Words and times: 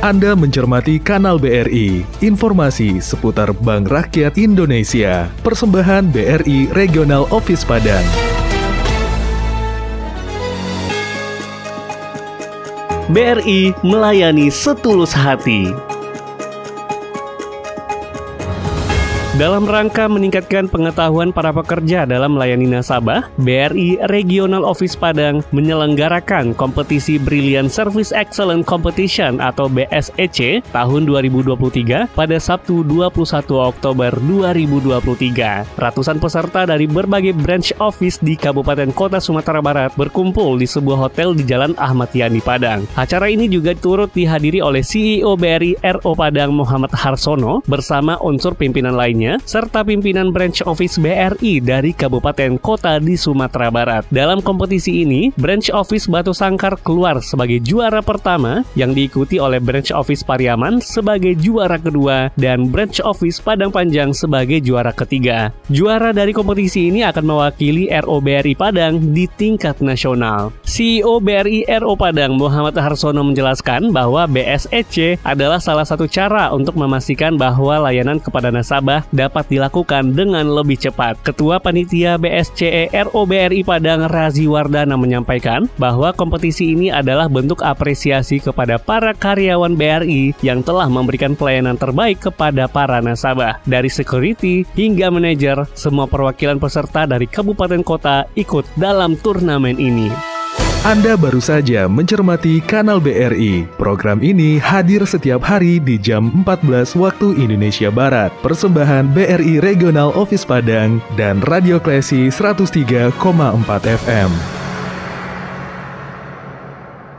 Anda 0.00 0.32
mencermati 0.32 0.96
Kanal 0.96 1.36
BRI, 1.36 2.00
informasi 2.24 3.04
seputar 3.04 3.52
Bank 3.52 3.92
Rakyat 3.92 4.40
Indonesia, 4.40 5.28
persembahan 5.44 6.08
BRI 6.08 6.72
Regional 6.72 7.28
Office 7.28 7.68
Padang. 7.68 8.00
BRI 13.12 13.76
melayani 13.84 14.48
setulus 14.48 15.12
hati. 15.12 15.68
Dalam 19.40 19.64
rangka 19.64 20.04
meningkatkan 20.04 20.68
pengetahuan 20.68 21.32
para 21.32 21.48
pekerja 21.48 22.04
dalam 22.04 22.36
melayani 22.36 22.76
nasabah, 22.76 23.32
BRI 23.40 23.96
Regional 24.12 24.68
Office 24.68 24.92
Padang 24.92 25.40
menyelenggarakan 25.56 26.52
kompetisi 26.52 27.16
Brilliant 27.16 27.72
Service 27.72 28.12
Excellent 28.12 28.68
Competition 28.68 29.40
atau 29.40 29.64
BSEC 29.72 30.60
tahun 30.76 31.08
2023 31.08 32.12
pada 32.12 32.36
Sabtu 32.36 32.84
21 32.84 33.16
Oktober 33.56 34.12
2023. 34.12 35.08
Ratusan 35.72 36.20
peserta 36.20 36.68
dari 36.68 36.84
berbagai 36.84 37.32
branch 37.32 37.72
office 37.80 38.20
di 38.20 38.36
Kabupaten 38.36 38.92
Kota 38.92 39.24
Sumatera 39.24 39.64
Barat 39.64 39.96
berkumpul 39.96 40.60
di 40.60 40.68
sebuah 40.68 41.08
hotel 41.08 41.32
di 41.32 41.48
Jalan 41.48 41.72
Ahmad 41.80 42.12
Yani 42.12 42.44
Padang. 42.44 42.84
Acara 42.92 43.32
ini 43.32 43.48
juga 43.48 43.72
turut 43.72 44.12
dihadiri 44.12 44.60
oleh 44.60 44.84
CEO 44.84 45.32
BRI 45.32 45.80
RO 45.80 46.12
Padang 46.12 46.52
Muhammad 46.52 46.92
Harsono 46.92 47.64
bersama 47.64 48.20
unsur 48.20 48.52
pimpinan 48.52 49.00
lainnya 49.30 49.46
serta 49.46 49.86
pimpinan 49.86 50.34
branch 50.34 50.66
office 50.66 50.98
BRI 50.98 51.62
dari 51.62 51.94
kabupaten 51.94 52.58
kota 52.58 52.98
di 52.98 53.14
Sumatera 53.14 53.70
Barat. 53.70 54.02
Dalam 54.10 54.42
kompetisi 54.42 55.06
ini, 55.06 55.30
branch 55.38 55.70
office 55.70 56.10
Batu 56.10 56.34
Sangkar 56.34 56.80
keluar 56.82 57.22
sebagai 57.22 57.62
juara 57.62 58.02
pertama 58.02 58.66
yang 58.74 58.90
diikuti 58.90 59.38
oleh 59.38 59.62
branch 59.62 59.94
office 59.94 60.26
Pariaman 60.26 60.82
sebagai 60.82 61.38
juara 61.38 61.78
kedua 61.78 62.34
dan 62.34 62.66
branch 62.66 62.98
office 63.06 63.38
Padang 63.38 63.70
Panjang 63.70 64.10
sebagai 64.10 64.58
juara 64.58 64.90
ketiga. 64.90 65.54
Juara 65.70 66.10
dari 66.10 66.34
kompetisi 66.34 66.90
ini 66.90 67.06
akan 67.06 67.24
mewakili 67.24 67.86
RO 68.02 68.18
BRI 68.18 68.58
Padang 68.58 68.98
di 69.14 69.30
tingkat 69.30 69.78
nasional. 69.78 70.50
CEO 70.66 71.22
BRI 71.22 71.70
RO 71.78 71.94
Padang 71.94 72.34
Muhammad 72.34 72.74
Harsono 72.74 73.22
menjelaskan 73.22 73.94
bahwa 73.94 74.26
BSEC 74.26 75.20
adalah 75.22 75.62
salah 75.62 75.86
satu 75.86 76.08
cara 76.10 76.50
untuk 76.50 76.74
memastikan 76.74 77.36
bahwa 77.36 77.90
layanan 77.90 78.18
kepada 78.18 78.48
nasabah 78.48 79.04
dapat 79.20 79.52
dilakukan 79.52 80.16
dengan 80.16 80.48
lebih 80.48 80.80
cepat. 80.80 81.20
Ketua 81.20 81.60
Panitia 81.60 82.16
BSCE 82.16 82.88
ROBRI 82.88 83.60
Padang 83.60 84.08
Razi 84.08 84.48
Wardana 84.48 84.96
menyampaikan 84.96 85.68
bahwa 85.76 86.16
kompetisi 86.16 86.72
ini 86.72 86.88
adalah 86.88 87.28
bentuk 87.28 87.60
apresiasi 87.60 88.40
kepada 88.40 88.80
para 88.80 89.12
karyawan 89.12 89.76
BRI 89.76 90.32
yang 90.40 90.64
telah 90.64 90.88
memberikan 90.88 91.36
pelayanan 91.36 91.76
terbaik 91.76 92.24
kepada 92.24 92.64
para 92.64 93.04
nasabah. 93.04 93.60
Dari 93.68 93.92
security 93.92 94.64
hingga 94.72 95.12
manajer, 95.12 95.68
semua 95.76 96.08
perwakilan 96.08 96.56
peserta 96.56 97.04
dari 97.04 97.28
kabupaten 97.28 97.84
kota 97.84 98.24
ikut 98.38 98.64
dalam 98.80 99.18
turnamen 99.20 99.76
ini. 99.76 100.29
Anda 100.80 101.12
baru 101.12 101.44
saja 101.44 101.84
mencermati 101.92 102.56
Kanal 102.64 103.04
BRI. 103.04 103.68
Program 103.76 104.16
ini 104.24 104.56
hadir 104.56 105.04
setiap 105.04 105.44
hari 105.44 105.76
di 105.76 106.00
jam 106.00 106.32
14 106.32 106.96
waktu 106.96 107.36
Indonesia 107.36 107.92
Barat. 107.92 108.32
Persembahan 108.40 109.12
BRI 109.12 109.60
Regional 109.60 110.08
Office 110.16 110.48
Padang 110.48 111.04
dan 111.20 111.44
Radio 111.44 111.76
Klesi 111.84 112.32
103,4 112.32 113.12
FM. 113.84 114.59